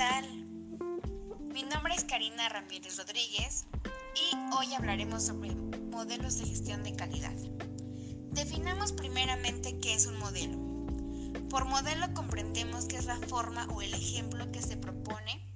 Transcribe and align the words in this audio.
tal? 0.00 0.24
Mi 1.52 1.62
nombre 1.64 1.94
es 1.94 2.04
Karina 2.04 2.48
Ramírez 2.48 2.96
Rodríguez 2.96 3.66
y 4.14 4.34
hoy 4.56 4.72
hablaremos 4.72 5.22
sobre 5.22 5.54
modelos 5.54 6.38
de 6.38 6.46
gestión 6.46 6.82
de 6.82 6.96
calidad. 6.96 7.34
Definamos 8.30 8.92
primeramente 8.92 9.78
qué 9.78 9.92
es 9.92 10.06
un 10.06 10.18
modelo. 10.18 10.56
Por 11.50 11.66
modelo 11.66 12.06
comprendemos 12.14 12.86
que 12.86 12.96
es 12.96 13.04
la 13.04 13.18
forma 13.28 13.66
o 13.74 13.82
el 13.82 13.92
ejemplo 13.92 14.50
que 14.50 14.62
se 14.62 14.78
propone 14.78 15.46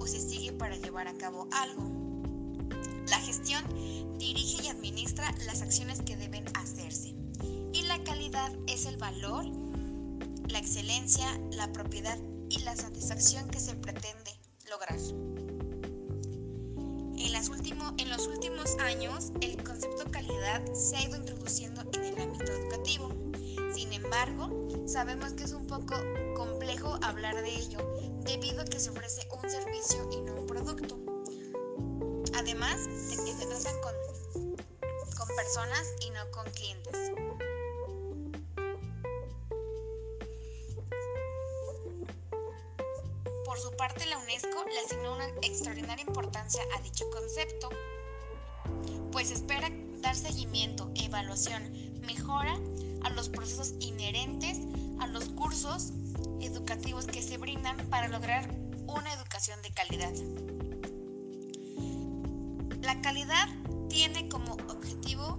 o 0.00 0.04
se 0.08 0.20
sigue 0.20 0.50
para 0.50 0.74
llevar 0.74 1.06
a 1.06 1.16
cabo 1.16 1.48
algo. 1.52 1.88
La 3.08 3.20
gestión 3.20 3.62
dirige 4.18 4.64
y 4.64 4.66
administra 4.66 5.30
las 5.46 5.62
acciones 5.62 6.02
que 6.02 6.16
deben 6.16 6.44
hacerse. 6.56 7.14
Y 7.72 7.82
la 7.82 8.02
calidad 8.02 8.50
es 8.66 8.84
el 8.86 8.96
valor, 8.96 9.46
la 10.48 10.58
excelencia, 10.58 11.38
la 11.52 11.70
propiedad 11.70 12.18
y 12.56 12.62
la 12.62 12.74
satisfacción 12.74 13.48
que 13.50 13.60
se 13.60 13.74
pretende 13.74 14.30
lograr. 14.70 14.98
En, 17.18 18.00
en 18.00 18.10
los 18.10 18.26
últimos 18.26 18.76
años, 18.78 19.32
el 19.40 19.62
concepto 19.62 20.10
calidad 20.10 20.62
se 20.72 20.96
ha 20.96 21.02
ido 21.02 21.16
introduciendo 21.16 21.82
en 21.92 22.04
el 22.04 22.20
ámbito 22.20 22.52
educativo. 22.52 23.10
Sin 23.74 23.92
embargo, 23.92 24.68
sabemos 24.86 25.32
que 25.34 25.44
es 25.44 25.52
un 25.52 25.66
poco 25.66 25.94
complejo 26.34 26.98
hablar 27.02 27.34
de 27.42 27.54
ello 27.54 27.78
debido 28.24 28.62
a 28.62 28.64
que 28.64 28.80
se 28.80 28.90
ofrece 28.90 29.28
un 29.30 29.50
servicio 29.50 30.08
y 30.12 30.20
no 30.22 30.34
un 30.34 30.46
producto. 30.46 30.98
Además 32.34 32.86
de 32.86 33.16
que 33.24 33.34
se 33.34 33.46
tratan 33.46 33.80
con, 33.80 33.94
con 35.16 35.28
personas 35.36 35.92
y 36.00 36.10
no 36.10 36.30
con 36.30 36.50
clientes. 36.52 37.15
Le 44.66 44.80
asignó 44.80 45.14
una 45.14 45.28
extraordinaria 45.42 46.04
importancia 46.06 46.62
a 46.76 46.82
dicho 46.82 47.04
concepto, 47.10 47.70
pues 49.12 49.30
espera 49.30 49.70
dar 50.00 50.16
seguimiento, 50.16 50.90
evaluación, 50.94 51.62
mejora 52.00 52.58
a 53.02 53.10
los 53.10 53.28
procesos 53.28 53.74
inherentes 53.80 54.58
a 55.00 55.06
los 55.06 55.24
cursos 55.30 55.92
educativos 56.40 57.06
que 57.06 57.22
se 57.22 57.38
brindan 57.38 57.76
para 57.88 58.08
lograr 58.08 58.48
una 58.86 59.12
educación 59.12 59.60
de 59.62 59.70
calidad. 59.70 60.12
La 62.82 63.00
calidad 63.00 63.48
tiene 63.88 64.28
como 64.28 64.54
objetivo 64.54 65.38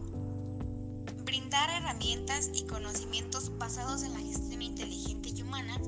brindar 1.24 1.70
herramientas 1.70 2.50
y 2.54 2.66
conocimientos 2.66 3.58
basados 3.58 4.04
en 4.04 4.14
la 4.14 4.20
gestión 4.20 4.62
inteligente 4.62 5.30
y 5.30 5.42
humana 5.42 5.80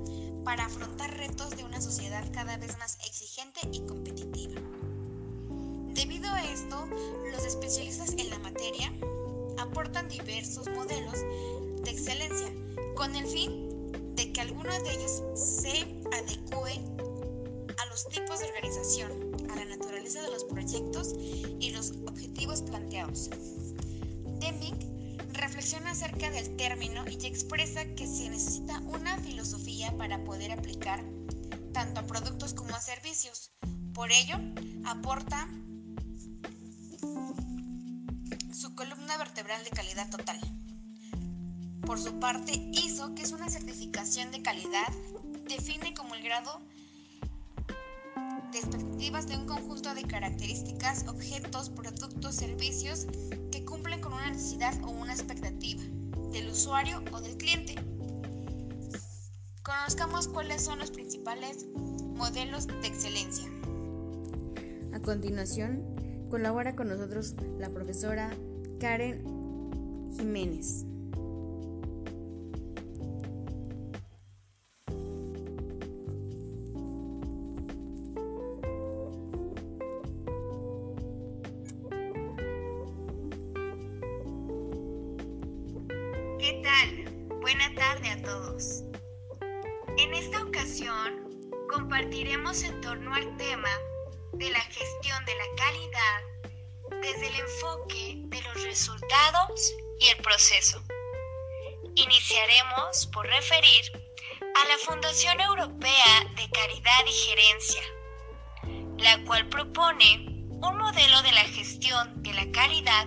para 0.43 0.65
afrontar 0.65 1.15
retos 1.17 1.51
de 1.51 1.63
una 1.63 1.81
sociedad 1.81 2.25
cada 2.33 2.57
vez 2.57 2.77
más 2.77 2.97
exigente 3.39 3.69
y 3.71 3.85
competitiva. 3.87 4.61
Debido 5.93 6.29
a 6.29 6.43
esto, 6.43 6.87
los 7.31 7.45
especialistas 7.45 8.13
en 8.17 8.29
la 8.29 8.39
materia 8.39 8.93
aportan 9.57 10.07
diversos 10.07 10.67
modelos 10.69 11.19
de 11.83 11.91
excelencia 11.91 12.47
con 12.95 13.15
el 13.15 13.25
fin 13.25 13.91
de 14.15 14.31
que 14.31 14.41
alguno 14.41 14.71
de 14.83 14.93
ellos 14.93 15.23
se 15.35 16.01
adecue 16.13 16.73
a 17.77 17.85
los 17.87 18.07
tipos 18.09 18.39
de 18.39 18.45
organización, 18.45 19.11
a 19.51 19.55
la 19.55 19.65
naturaleza 19.65 20.21
de 20.21 20.31
los 20.31 20.43
proyectos 20.45 21.15
y 21.17 21.71
los 21.71 21.93
objetivos 22.07 22.61
planteados. 22.61 23.29
Deming 24.39 25.17
reflexiona 25.33 25.91
acerca 25.91 26.29
del 26.29 26.55
término 26.57 27.05
y 27.09 27.25
expresa 27.25 27.85
que 27.95 28.07
se 28.07 28.29
necesita 28.29 28.79
una 28.81 29.17
filosofía 29.19 29.95
para 29.97 30.23
poder 30.23 30.51
aplicar 30.51 31.03
tanto 31.79 32.01
a 32.01 32.03
productos 32.07 32.53
como 32.53 32.75
a 32.75 32.81
servicios. 32.81 33.53
Por 33.93 34.11
ello, 34.11 34.35
aporta 34.83 35.47
su 38.53 38.75
columna 38.75 39.15
vertebral 39.15 39.63
de 39.63 39.69
calidad 39.69 40.09
total. 40.09 40.41
Por 41.85 41.97
su 41.97 42.19
parte, 42.19 42.51
ISO, 42.73 43.15
que 43.15 43.21
es 43.21 43.31
una 43.31 43.49
certificación 43.49 44.29
de 44.31 44.41
calidad, 44.41 44.91
define 45.47 45.93
como 45.93 46.15
el 46.15 46.21
grado 46.21 46.59
de 48.51 48.59
expectativas 48.59 49.29
de 49.29 49.37
un 49.37 49.45
conjunto 49.45 49.95
de 49.95 50.03
características, 50.03 51.07
objetos, 51.07 51.69
productos, 51.69 52.35
servicios 52.35 53.07
que 53.53 53.63
cumplen 53.63 54.01
con 54.01 54.11
una 54.11 54.31
necesidad 54.31 54.77
o 54.83 54.89
una 54.89 55.13
expectativa 55.13 55.81
del 56.33 56.49
usuario 56.49 57.01
o 57.13 57.21
del 57.21 57.37
cliente. 57.37 57.75
Conozcamos 59.69 60.27
cuáles 60.27 60.63
son 60.63 60.79
los 60.79 60.89
principales 60.89 61.67
modelos 62.15 62.65
de 62.65 62.87
excelencia. 62.87 63.47
A 64.93 64.99
continuación, 64.99 65.85
colabora 66.27 66.75
con 66.75 66.89
nosotros 66.89 67.35
la 67.59 67.69
profesora 67.69 68.31
Karen 68.79 69.23
Jiménez. 70.17 70.85
¿Qué 86.39 86.63
tal? 86.63 87.39
Buena 87.39 87.71
tarde 87.75 88.09
a 88.09 88.21
todos. 88.23 88.83
Compartiremos 91.69 92.63
en 92.63 92.79
torno 92.79 93.13
al 93.13 93.35
tema 93.35 93.69
de 94.33 94.49
la 94.49 94.61
gestión 94.61 95.25
de 95.25 95.35
la 95.35 95.43
calidad 95.57 97.01
desde 97.01 97.27
el 97.27 97.35
enfoque 97.35 98.15
de 98.25 98.41
los 98.41 98.63
resultados 98.63 99.73
y 99.99 100.07
el 100.07 100.17
proceso. 100.17 100.81
Iniciaremos 101.95 103.07
por 103.07 103.25
referir 103.25 103.91
a 104.55 104.67
la 104.69 104.77
Fundación 104.85 105.41
Europea 105.41 106.25
de 106.37 106.49
Caridad 106.49 107.05
y 107.05 107.11
Gerencia, 107.11 107.81
la 108.99 109.21
cual 109.25 109.49
propone 109.49 110.45
un 110.49 110.77
modelo 110.77 111.21
de 111.23 111.31
la 111.33 111.43
gestión 111.43 112.23
de 112.23 112.33
la 112.33 112.49
calidad 112.51 113.05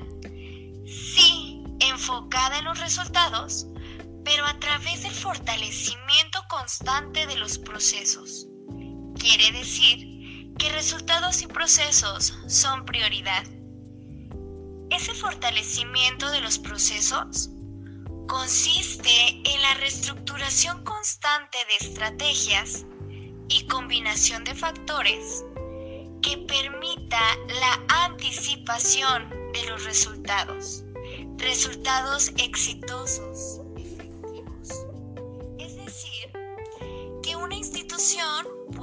sí 0.85 1.65
enfocada 1.81 2.59
en 2.59 2.67
los 2.67 2.79
resultados, 2.79 3.67
pero 4.25 4.47
a 4.47 4.59
través 4.59 5.03
del 5.03 5.13
fortalecimiento 5.13 6.41
constante 6.49 7.27
de 7.27 7.37
los 7.37 7.59
procesos. 7.59 8.47
Quiere 9.19 9.53
decir 9.53 10.55
que 10.59 10.71
resultados 10.71 11.43
y 11.43 11.47
procesos 11.47 12.35
son 12.47 12.85
prioridad. 12.85 13.45
Ese 14.91 15.15
fortalecimiento 15.15 16.31
de 16.31 16.41
los 16.41 16.59
procesos 16.59 17.51
consiste 18.29 19.43
en 19.45 19.63
la 19.63 19.75
reestructuración 19.75 20.85
constante 20.85 21.59
de 21.69 21.87
estrategias 21.89 22.85
y 23.49 23.67
combinación 23.67 24.45
de 24.45 24.55
factores 24.55 25.45
que 26.23 26.39
permita 26.39 27.21
la 27.49 28.05
anticipación 28.05 29.29
de 29.53 29.67
los 29.69 29.85
resultados 29.85 30.85
resultados 31.43 32.31
exitosos, 32.39 33.62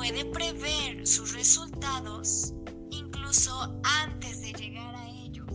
puede 0.10 0.26
prever 0.26 1.06
sus 1.06 1.34
resultados 1.34 2.54
incluso 2.90 3.80
antes 3.84 4.42
de 4.42 4.54
llegar 4.54 4.96
a 4.96 5.08
ellos. 5.08 5.54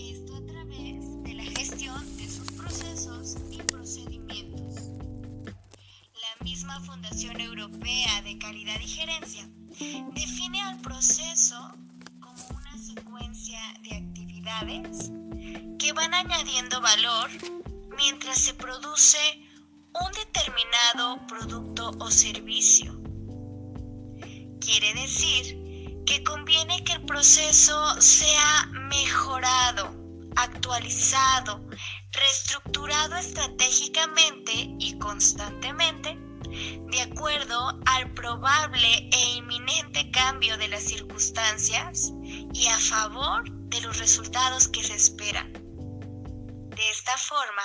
Esto 0.00 0.36
a 0.36 0.46
través 0.46 1.22
de 1.22 1.34
la 1.34 1.42
gestión 1.42 2.16
de 2.16 2.30
sus 2.30 2.50
procesos 2.52 3.36
y 3.50 3.58
procedimientos. 3.58 4.88
La 5.44 6.44
misma 6.44 6.80
Fundación 6.80 7.38
Europea 7.42 8.22
de 8.22 8.38
Calidad 8.38 8.80
y 8.80 8.88
Gerencia 8.88 9.46
define 10.14 10.62
al 10.62 10.80
proceso 10.80 11.74
como 12.20 12.58
una 12.58 12.78
secuencia 12.78 13.60
de 13.82 13.96
actividades 13.96 15.10
que 15.78 15.92
van 15.92 16.14
añadiendo 16.14 16.80
valor 16.80 17.28
mientras 17.98 18.38
se 18.38 18.54
produce 18.54 19.18
un 19.92 20.10
determinado 20.12 21.26
producto 21.26 21.90
o 21.98 22.10
servicio. 22.10 23.01
Quiere 24.64 24.94
decir 24.94 26.04
que 26.06 26.22
conviene 26.22 26.84
que 26.84 26.92
el 26.92 27.04
proceso 27.04 28.00
sea 28.00 28.66
mejorado, 28.70 29.92
actualizado, 30.36 31.60
reestructurado 32.12 33.16
estratégicamente 33.16 34.52
y 34.78 34.96
constantemente 34.98 36.16
de 36.92 37.00
acuerdo 37.00 37.80
al 37.86 38.12
probable 38.14 39.10
e 39.10 39.36
inminente 39.36 40.10
cambio 40.12 40.56
de 40.58 40.68
las 40.68 40.84
circunstancias 40.84 42.12
y 42.22 42.66
a 42.68 42.78
favor 42.78 43.50
de 43.50 43.80
los 43.80 43.98
resultados 43.98 44.68
que 44.68 44.84
se 44.84 44.94
esperan. 44.94 45.52
De 45.52 46.90
esta 46.90 47.16
forma, 47.16 47.62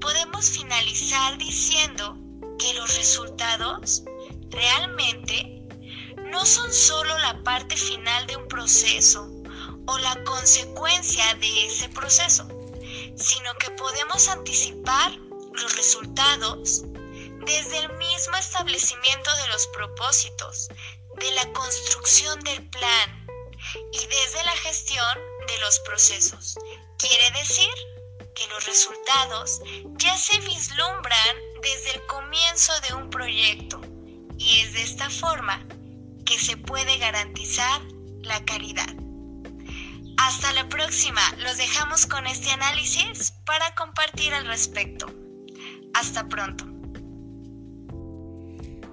podemos 0.00 0.50
finalizar 0.50 1.38
diciendo 1.38 2.18
que 2.58 2.74
los 2.74 2.96
resultados 2.96 4.02
realmente 4.50 5.59
no 6.30 6.46
son 6.46 6.72
solo 6.72 7.18
la 7.18 7.42
parte 7.42 7.76
final 7.76 8.26
de 8.26 8.36
un 8.36 8.46
proceso 8.48 9.28
o 9.86 9.98
la 9.98 10.22
consecuencia 10.24 11.34
de 11.34 11.66
ese 11.66 11.88
proceso, 11.88 12.46
sino 13.16 13.52
que 13.58 13.70
podemos 13.72 14.28
anticipar 14.28 15.12
los 15.52 15.76
resultados 15.76 16.82
desde 17.44 17.78
el 17.78 17.92
mismo 17.96 18.36
establecimiento 18.36 19.34
de 19.36 19.48
los 19.48 19.66
propósitos, 19.68 20.68
de 21.18 21.30
la 21.32 21.52
construcción 21.52 22.38
del 22.40 22.68
plan 22.70 23.26
y 23.92 23.98
desde 23.98 24.44
la 24.44 24.56
gestión 24.58 25.18
de 25.48 25.58
los 25.58 25.80
procesos. 25.80 26.56
Quiere 26.98 27.30
decir 27.32 27.70
que 28.34 28.46
los 28.48 28.64
resultados 28.66 29.60
ya 29.96 30.16
se 30.16 30.38
vislumbran 30.40 31.36
desde 31.62 31.94
el 31.94 32.06
comienzo 32.06 32.72
de 32.88 32.94
un 32.94 33.10
proyecto 33.10 33.80
y 34.38 34.60
es 34.60 34.72
de 34.72 34.82
esta 34.82 35.10
forma 35.10 35.66
que 36.30 36.38
se 36.38 36.56
puede 36.56 36.96
garantizar 36.98 37.82
la 38.22 38.44
calidad. 38.44 38.86
Hasta 40.16 40.52
la 40.52 40.68
próxima, 40.68 41.20
los 41.38 41.56
dejamos 41.56 42.06
con 42.06 42.24
este 42.28 42.52
análisis 42.52 43.32
para 43.44 43.74
compartir 43.74 44.32
al 44.32 44.46
respecto. 44.46 45.12
Hasta 45.92 46.28
pronto. 46.28 46.66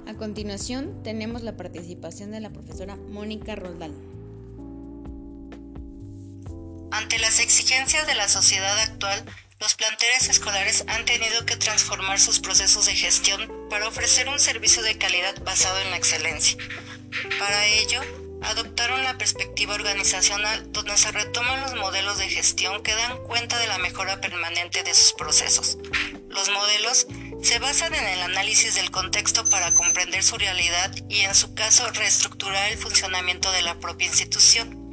A 0.08 0.16
continuación 0.16 1.04
tenemos 1.04 1.44
la 1.44 1.56
participación 1.56 2.32
de 2.32 2.40
la 2.40 2.50
profesora 2.50 2.96
Mónica 2.96 3.56
Roldán. 3.56 3.94
Ante 6.92 7.20
las 7.20 7.40
exigencias 7.40 8.08
de 8.08 8.16
la 8.16 8.28
sociedad 8.30 8.80
actual, 8.80 9.24
los 9.60 9.76
planteles 9.76 10.30
escolares 10.30 10.86
han 10.88 11.06
tenido 11.06 11.46
que 11.46 11.56
transformar 11.56 12.20
sus 12.20 12.40
procesos 12.40 12.88
de 12.88 12.96
gestión 12.96 13.52
para 13.70 13.88
ofrecer 13.88 14.28
un 14.28 14.40
servicio 14.40 14.82
de 14.82 14.98
calidad 14.98 15.36
basado 15.44 15.80
en 15.82 15.92
la 15.92 15.98
excelencia. 15.98 16.58
Para 17.40 17.66
ello, 17.66 18.02
adoptaron 18.42 19.04
la 19.04 19.18
perspectiva 19.18 19.76
organizacional 19.76 20.72
donde 20.72 20.98
se 20.98 21.12
retoman 21.12 21.62
los 21.62 21.76
modelos 21.76 22.18
de 22.18 22.30
gestión 22.30 22.82
que 22.84 22.96
dan 22.96 23.18
cuenta 23.24 23.58
de 23.58 23.68
la 23.68 23.78
mejora 23.78 24.22
permanente 24.22 24.84
de 24.84 24.94
sus 24.94 25.14
procesos. 25.14 25.78
Los 26.30 26.50
modelos 26.50 27.08
se 27.42 27.60
basan 27.60 27.94
en 27.96 28.06
el 28.06 28.22
análisis 28.22 28.76
del 28.76 28.92
contexto 28.92 29.44
para 29.46 29.74
comprender 29.74 30.24
su 30.24 30.38
realidad 30.38 30.94
y 31.10 31.22
en 31.22 31.36
su 31.36 31.54
caso 31.56 31.90
reestructurar 31.92 32.72
el 32.72 32.78
funcionamiento 32.78 33.52
de 33.52 33.62
la 33.62 33.80
propia 33.80 34.08
institución. 34.08 34.88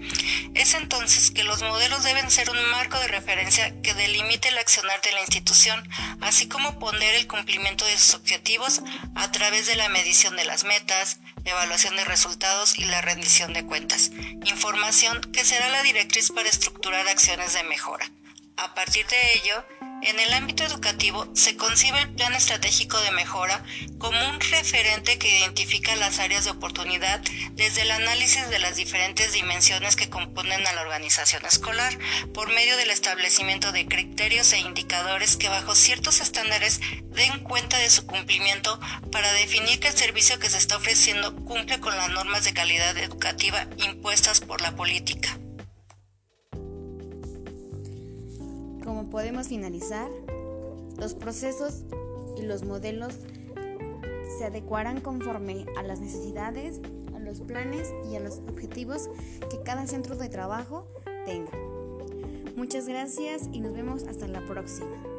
Es 0.54 0.74
entonces 0.74 1.30
que 1.30 1.44
los 1.44 1.62
modelos 1.62 2.04
deben 2.04 2.30
ser 2.30 2.50
un 2.50 2.70
marco 2.70 2.98
de 2.98 3.08
referencia 3.08 3.74
que 3.82 3.94
delimite 3.94 4.48
el 4.48 4.58
accionar 4.58 5.00
de 5.00 5.12
la 5.12 5.20
institución, 5.20 5.82
así 6.20 6.46
como 6.46 6.78
poner 6.78 7.14
el 7.14 7.26
cumplimiento 7.26 7.84
de 7.84 7.98
sus 7.98 8.14
objetivos 8.14 8.82
a 9.14 9.32
través 9.32 9.66
de 9.66 9.76
la 9.76 9.88
medición 9.88 10.36
de 10.36 10.44
las 10.44 10.64
metas, 10.64 11.18
evaluación 11.44 11.96
de 11.96 12.04
resultados 12.04 12.78
y 12.78 12.84
la 12.84 13.00
rendición 13.00 13.52
de 13.52 13.64
cuentas, 13.64 14.10
información 14.44 15.20
que 15.32 15.44
será 15.44 15.68
la 15.68 15.82
directriz 15.82 16.30
para 16.30 16.48
estructurar 16.48 17.06
acciones 17.08 17.52
de 17.54 17.64
mejora. 17.64 18.10
A 18.56 18.74
partir 18.74 19.06
de 19.06 19.16
ello, 19.34 19.64
en 20.02 20.20
el 20.20 20.32
ámbito 20.34 20.64
educativo 20.64 21.26
se 21.34 21.56
concibe 21.56 22.00
el 22.00 22.10
Plan 22.10 22.34
Estratégico 22.34 23.00
de 23.00 23.10
Mejora 23.12 23.64
como 23.98 24.18
un 24.28 24.40
referente 24.40 25.18
que 25.18 25.38
identifica 25.38 25.96
las 25.96 26.18
áreas 26.18 26.44
de 26.44 26.50
oportunidad 26.50 27.20
desde 27.52 27.82
el 27.82 27.90
análisis 27.90 28.48
de 28.50 28.58
las 28.58 28.76
diferentes 28.76 29.32
dimensiones 29.32 29.96
que 29.96 30.10
componen 30.10 30.66
a 30.66 30.72
la 30.72 30.82
organización 30.82 31.44
escolar 31.46 31.98
por 32.32 32.48
medio 32.48 32.76
del 32.76 32.90
establecimiento 32.90 33.72
de 33.72 33.86
criterios 33.86 34.52
e 34.52 34.58
indicadores 34.58 35.36
que 35.36 35.48
bajo 35.48 35.74
ciertos 35.74 36.20
estándares 36.20 36.80
den 37.10 37.40
cuenta 37.40 37.78
de 37.78 37.90
su 37.90 38.06
cumplimiento 38.06 38.78
para 39.10 39.32
definir 39.32 39.80
que 39.80 39.88
el 39.88 39.96
servicio 39.96 40.38
que 40.38 40.50
se 40.50 40.58
está 40.58 40.76
ofreciendo 40.76 41.34
cumple 41.44 41.80
con 41.80 41.96
las 41.96 42.10
normas 42.10 42.44
de 42.44 42.52
calidad 42.52 42.96
educativa 42.98 43.66
impuestas 43.78 44.40
por 44.40 44.60
la 44.60 44.76
política. 44.76 45.38
Como 48.84 49.08
podemos 49.08 49.48
finalizar, 49.48 50.10
los 50.98 51.14
procesos 51.14 51.84
y 52.36 52.42
los 52.42 52.64
modelos 52.64 53.14
se 54.38 54.44
adecuarán 54.44 55.00
conforme 55.00 55.64
a 55.78 55.82
las 55.82 56.00
necesidades, 56.00 56.80
a 57.14 57.18
los 57.18 57.40
planes 57.40 57.92
y 58.10 58.16
a 58.16 58.20
los 58.20 58.40
objetivos 58.48 59.08
que 59.50 59.62
cada 59.64 59.86
centro 59.86 60.16
de 60.16 60.28
trabajo 60.28 60.86
tenga. 61.24 61.52
Muchas 62.56 62.86
gracias 62.86 63.48
y 63.52 63.60
nos 63.60 63.72
vemos 63.72 64.04
hasta 64.04 64.28
la 64.28 64.44
próxima. 64.44 65.13